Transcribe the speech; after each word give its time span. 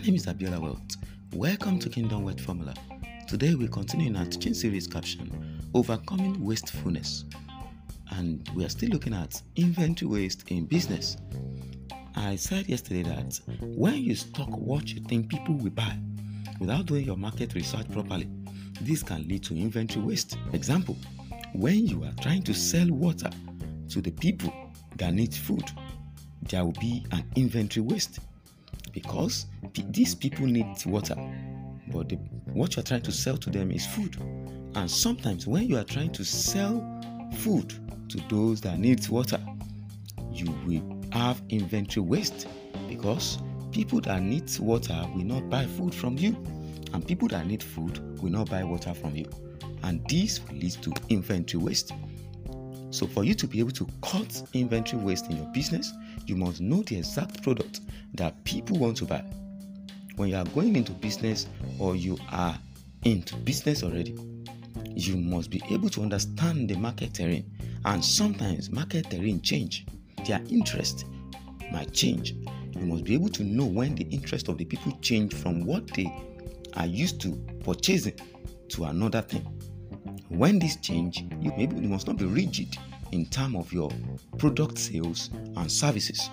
name 0.00 0.16
is 0.16 0.26
Abiola 0.26 0.60
Wealth. 0.60 0.96
Welcome 1.34 1.78
to 1.78 1.88
Kingdom 1.88 2.24
Wealth 2.24 2.40
Formula. 2.40 2.74
Today 3.28 3.54
we 3.54 3.68
continue 3.68 4.08
in 4.08 4.16
our 4.16 4.24
teaching 4.24 4.52
series 4.52 4.88
caption 4.88 5.60
Overcoming 5.72 6.44
Wastefulness. 6.44 7.24
And 8.10 8.48
we 8.56 8.64
are 8.64 8.68
still 8.68 8.88
looking 8.88 9.14
at 9.14 9.40
inventory 9.54 10.10
waste 10.10 10.50
in 10.50 10.64
business. 10.64 11.16
I 12.16 12.34
said 12.34 12.68
yesterday 12.68 13.04
that 13.04 13.38
when 13.60 13.94
you 13.94 14.16
stock 14.16 14.48
what 14.48 14.88
you 14.88 15.00
think 15.00 15.28
people 15.28 15.54
will 15.54 15.70
buy 15.70 15.96
without 16.58 16.86
doing 16.86 17.04
your 17.04 17.16
market 17.16 17.54
research 17.54 17.88
properly, 17.92 18.28
this 18.80 19.04
can 19.04 19.28
lead 19.28 19.44
to 19.44 19.54
inventory 19.54 20.04
waste. 20.04 20.36
Example, 20.54 20.96
when 21.52 21.86
you 21.86 22.02
are 22.02 22.14
trying 22.20 22.42
to 22.42 22.52
sell 22.52 22.88
water 22.88 23.30
to 23.90 24.00
the 24.00 24.10
people 24.10 24.52
that 24.96 25.14
need 25.14 25.32
food, 25.32 25.70
there 26.42 26.64
will 26.64 26.72
be 26.72 27.06
an 27.12 27.24
inventory 27.36 27.86
waste 27.86 28.18
because 28.94 29.46
these 29.90 30.14
people 30.14 30.46
need 30.46 30.66
water, 30.86 31.16
but 31.88 32.08
the, 32.08 32.14
what 32.52 32.76
you 32.76 32.80
are 32.80 32.84
trying 32.84 33.02
to 33.02 33.12
sell 33.12 33.36
to 33.36 33.50
them 33.50 33.70
is 33.72 33.84
food. 33.84 34.16
And 34.76 34.90
sometimes, 34.90 35.46
when 35.46 35.64
you 35.64 35.76
are 35.76 35.84
trying 35.84 36.12
to 36.12 36.24
sell 36.24 36.82
food 37.38 37.74
to 38.08 38.18
those 38.28 38.60
that 38.62 38.78
need 38.78 39.06
water, 39.08 39.40
you 40.32 40.46
will 40.64 40.82
have 41.12 41.42
inventory 41.48 42.06
waste 42.06 42.46
because 42.88 43.38
people 43.72 44.00
that 44.02 44.22
need 44.22 44.50
water 44.58 45.04
will 45.14 45.24
not 45.24 45.50
buy 45.50 45.66
food 45.66 45.94
from 45.94 46.16
you, 46.16 46.36
and 46.92 47.06
people 47.06 47.28
that 47.28 47.46
need 47.46 47.62
food 47.62 47.98
will 48.22 48.30
not 48.30 48.48
buy 48.48 48.62
water 48.62 48.94
from 48.94 49.16
you, 49.16 49.28
and 49.82 50.04
this 50.08 50.40
leads 50.52 50.76
to 50.76 50.92
inventory 51.08 51.62
waste. 51.62 51.92
So, 52.94 53.08
for 53.08 53.24
you 53.24 53.34
to 53.34 53.48
be 53.48 53.58
able 53.58 53.72
to 53.72 53.88
cut 54.02 54.40
inventory 54.52 55.02
waste 55.02 55.28
in 55.28 55.36
your 55.38 55.46
business, 55.46 55.92
you 56.26 56.36
must 56.36 56.60
know 56.60 56.84
the 56.84 56.98
exact 56.98 57.42
product 57.42 57.80
that 58.14 58.44
people 58.44 58.78
want 58.78 58.96
to 58.98 59.04
buy. 59.04 59.24
When 60.14 60.28
you 60.28 60.36
are 60.36 60.44
going 60.44 60.76
into 60.76 60.92
business 60.92 61.48
or 61.80 61.96
you 61.96 62.16
are 62.30 62.56
into 63.02 63.34
business 63.38 63.82
already, 63.82 64.16
you 64.94 65.16
must 65.16 65.50
be 65.50 65.60
able 65.72 65.88
to 65.88 66.02
understand 66.02 66.70
the 66.70 66.76
market 66.76 67.14
terrain. 67.14 67.50
And 67.84 68.02
sometimes 68.04 68.70
market 68.70 69.10
terrain 69.10 69.42
change. 69.42 69.86
Their 70.24 70.40
interest 70.48 71.04
might 71.72 71.92
change. 71.92 72.36
You 72.76 72.86
must 72.86 73.02
be 73.02 73.14
able 73.14 73.30
to 73.30 73.42
know 73.42 73.66
when 73.66 73.96
the 73.96 74.04
interest 74.04 74.46
of 74.46 74.56
the 74.56 74.66
people 74.66 74.96
change 75.02 75.34
from 75.34 75.66
what 75.66 75.88
they 75.88 76.06
are 76.76 76.86
used 76.86 77.20
to 77.22 77.32
purchasing 77.64 78.20
to 78.68 78.84
another 78.84 79.22
thing. 79.22 79.44
When 80.36 80.58
this 80.58 80.74
change, 80.74 81.24
you 81.40 81.52
maybe 81.56 81.76
you 81.76 81.88
must 81.88 82.08
not 82.08 82.16
be 82.16 82.24
rigid 82.24 82.76
in 83.12 83.24
terms 83.26 83.54
of 83.54 83.72
your 83.72 83.88
product 84.36 84.78
sales 84.78 85.30
and 85.56 85.70
services. 85.70 86.28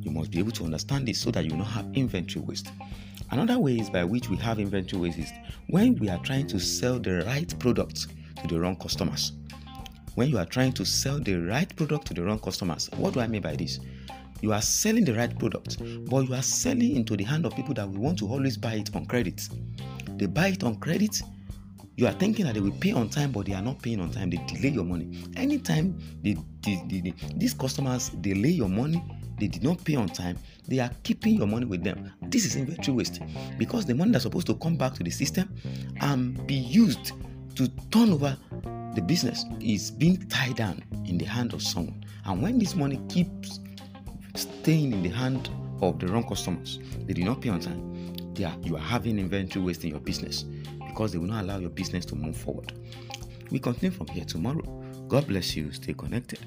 You 0.00 0.10
must 0.10 0.32
be 0.32 0.40
able 0.40 0.50
to 0.52 0.64
understand 0.64 1.06
this 1.06 1.20
so 1.20 1.30
that 1.30 1.44
you 1.44 1.56
not 1.56 1.68
have 1.68 1.86
inventory 1.94 2.44
waste. 2.44 2.72
Another 3.30 3.60
way 3.60 3.78
is 3.78 3.90
by 3.90 4.02
which 4.02 4.28
we 4.28 4.36
have 4.38 4.58
inventory 4.58 5.02
waste 5.02 5.18
is 5.20 5.32
when 5.68 5.94
we 5.96 6.08
are 6.08 6.18
trying 6.18 6.48
to 6.48 6.58
sell 6.58 6.98
the 6.98 7.24
right 7.26 7.56
product 7.60 8.08
to 8.42 8.48
the 8.48 8.58
wrong 8.58 8.74
customers. 8.74 9.34
When 10.16 10.30
you 10.30 10.38
are 10.38 10.46
trying 10.46 10.72
to 10.72 10.84
sell 10.84 11.20
the 11.20 11.36
right 11.36 11.74
product 11.76 12.08
to 12.08 12.14
the 12.14 12.24
wrong 12.24 12.40
customers, 12.40 12.90
what 12.96 13.14
do 13.14 13.20
I 13.20 13.28
mean 13.28 13.42
by 13.42 13.54
this? 13.54 13.78
You 14.40 14.52
are 14.52 14.62
selling 14.62 15.04
the 15.04 15.14
right 15.14 15.38
product, 15.38 15.78
but 16.10 16.28
you 16.28 16.34
are 16.34 16.42
selling 16.42 16.96
into 16.96 17.16
the 17.16 17.22
hand 17.22 17.46
of 17.46 17.54
people 17.54 17.74
that 17.74 17.88
will 17.88 18.00
want 18.00 18.18
to 18.18 18.26
always 18.26 18.56
buy 18.56 18.74
it 18.74 18.96
on 18.96 19.06
credit. 19.06 19.48
They 20.16 20.26
buy 20.26 20.48
it 20.48 20.64
on 20.64 20.74
credit 20.80 21.22
you 21.98 22.06
are 22.06 22.12
thinking 22.12 22.46
that 22.46 22.54
they 22.54 22.60
will 22.60 22.70
pay 22.78 22.92
on 22.92 23.08
time 23.08 23.32
but 23.32 23.44
they 23.44 23.54
are 23.54 23.60
not 23.60 23.82
paying 23.82 24.00
on 24.00 24.12
time. 24.12 24.30
They 24.30 24.36
delay 24.46 24.68
your 24.68 24.84
money. 24.84 25.24
Anytime 25.36 25.98
they, 26.22 26.36
they, 26.60 26.80
they, 26.86 27.00
they, 27.00 27.14
these 27.34 27.54
customers 27.54 28.10
delay 28.10 28.50
your 28.50 28.68
money 28.68 29.02
they 29.40 29.48
did 29.48 29.64
not 29.64 29.82
pay 29.84 29.96
on 29.96 30.08
time 30.08 30.38
they 30.68 30.78
are 30.78 30.90
keeping 31.02 31.34
your 31.34 31.48
money 31.48 31.64
with 31.64 31.82
them. 31.82 32.12
This 32.22 32.44
is 32.44 32.54
inventory 32.54 32.98
waste. 32.98 33.20
Because 33.58 33.84
the 33.84 33.96
money 33.96 34.12
that's 34.12 34.22
supposed 34.22 34.46
to 34.46 34.54
come 34.54 34.76
back 34.76 34.94
to 34.94 35.02
the 35.02 35.10
system 35.10 35.52
and 36.00 36.46
be 36.46 36.54
used 36.54 37.14
to 37.56 37.66
turn 37.90 38.12
over 38.12 38.38
the 38.94 39.02
business 39.04 39.44
is 39.58 39.90
being 39.90 40.24
tied 40.28 40.54
down 40.54 40.80
in 41.04 41.18
the 41.18 41.24
hand 41.24 41.52
of 41.52 41.60
someone. 41.60 42.04
And 42.26 42.40
when 42.40 42.60
this 42.60 42.76
money 42.76 43.00
keeps 43.08 43.58
staying 44.36 44.92
in 44.92 45.02
the 45.02 45.08
hand 45.08 45.50
of 45.82 45.98
the 45.98 46.06
wrong 46.06 46.28
customers 46.28 46.78
they 47.06 47.14
did 47.14 47.24
not 47.24 47.40
pay 47.40 47.48
on 47.48 47.58
time. 47.58 48.14
They 48.34 48.44
are, 48.44 48.54
you 48.62 48.76
are 48.76 48.80
having 48.80 49.18
inventory 49.18 49.64
waste 49.64 49.82
in 49.82 49.90
your 49.90 50.00
business 50.00 50.44
because 50.98 51.12
they 51.12 51.18
will 51.18 51.28
not 51.28 51.44
allow 51.44 51.58
your 51.58 51.70
business 51.70 52.04
to 52.04 52.16
move 52.16 52.36
forward. 52.36 52.72
We 53.52 53.60
continue 53.60 53.92
from 53.96 54.08
here 54.08 54.24
tomorrow. 54.24 54.64
God 55.06 55.28
bless 55.28 55.54
you. 55.54 55.70
Stay 55.72 55.94
connected. 55.94 56.40